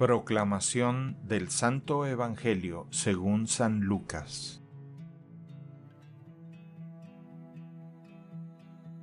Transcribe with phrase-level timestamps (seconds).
[0.00, 4.62] Proclamación del Santo Evangelio según San Lucas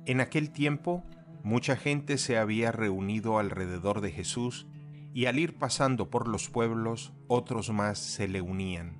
[0.06, 1.04] En aquel tiempo,
[1.44, 4.66] mucha gente se había reunido alrededor de Jesús
[5.14, 8.96] y al ir pasando por los pueblos, otros más se le unían.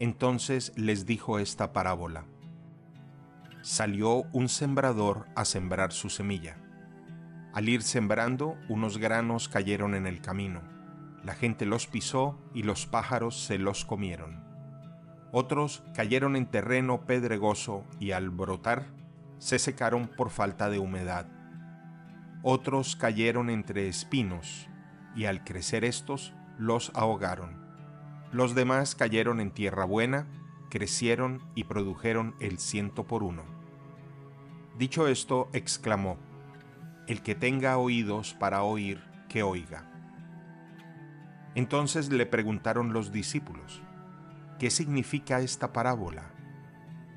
[0.00, 2.24] Entonces les dijo esta parábola.
[3.62, 6.56] Salió un sembrador a sembrar su semilla.
[7.52, 10.79] Al ir sembrando, unos granos cayeron en el camino
[11.24, 14.44] la gente los pisó y los pájaros se los comieron.
[15.32, 18.86] Otros cayeron en terreno pedregoso y al brotar
[19.38, 21.26] se secaron por falta de humedad.
[22.42, 24.68] Otros cayeron entre espinos
[25.14, 27.60] y al crecer estos los ahogaron.
[28.32, 30.26] Los demás cayeron en tierra buena,
[30.68, 33.44] crecieron y produjeron el ciento por uno.
[34.78, 36.16] Dicho esto, exclamó,
[37.06, 39.99] El que tenga oídos para oír, que oiga.
[41.54, 43.82] Entonces le preguntaron los discípulos,
[44.58, 46.30] ¿qué significa esta parábola?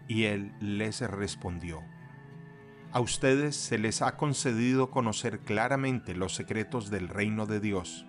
[0.08, 1.82] Y él les respondió,
[2.94, 8.06] a ustedes se les ha concedido conocer claramente los secretos del reino de Dios.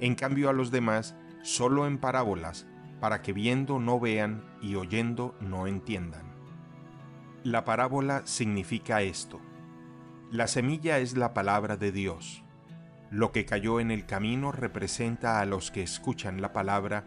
[0.00, 2.66] En cambio a los demás, solo en parábolas,
[2.98, 6.34] para que viendo no vean y oyendo no entiendan.
[7.44, 9.38] La parábola significa esto.
[10.30, 12.42] La semilla es la palabra de Dios.
[13.10, 17.04] Lo que cayó en el camino representa a los que escuchan la palabra,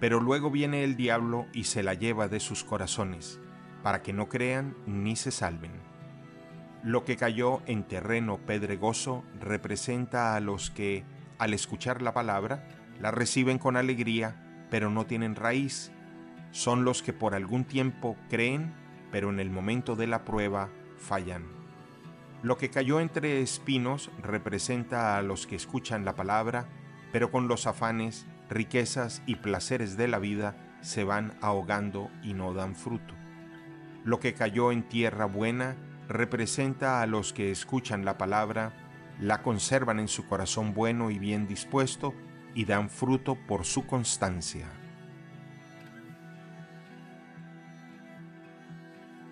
[0.00, 3.38] pero luego viene el diablo y se la lleva de sus corazones,
[3.82, 5.72] para que no crean ni se salven.
[6.82, 11.04] Lo que cayó en terreno pedregoso representa a los que,
[11.38, 12.66] al escuchar la palabra,
[12.98, 15.92] la reciben con alegría, pero no tienen raíz.
[16.50, 18.74] Son los que por algún tiempo creen,
[19.12, 21.61] pero en el momento de la prueba fallan.
[22.42, 26.66] Lo que cayó entre espinos representa a los que escuchan la palabra,
[27.12, 32.52] pero con los afanes, riquezas y placeres de la vida se van ahogando y no
[32.52, 33.14] dan fruto.
[34.04, 35.76] Lo que cayó en tierra buena
[36.08, 38.72] representa a los que escuchan la palabra,
[39.20, 42.12] la conservan en su corazón bueno y bien dispuesto
[42.54, 44.66] y dan fruto por su constancia.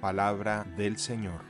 [0.00, 1.49] Palabra del Señor.